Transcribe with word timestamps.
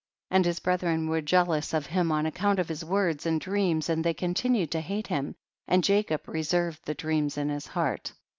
17. 0.31 0.35
And 0.35 0.45
his 0.45 0.59
brethren 0.59 1.07
were 1.07 1.21
jealous 1.21 1.75
of 1.75 1.85
him 1.85 2.11
on 2.11 2.25
account 2.25 2.57
of 2.57 2.67
his 2.69 2.83
words 2.83 3.27
and 3.27 3.39
dreams, 3.39 3.87
and 3.87 4.03
they 4.03 4.15
continued 4.15 4.71
to 4.71 4.81
hate 4.81 5.05
him, 5.05 5.35
and 5.67 5.83
Jacob 5.83 6.27
reserved 6.27 6.83
the 6.85 6.95
dreams 6.95 7.37
in 7.37 7.49
his 7.49 7.67
heart. 7.67 8.11